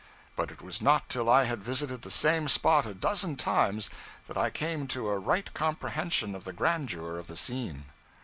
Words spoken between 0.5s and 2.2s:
was not till I had visited the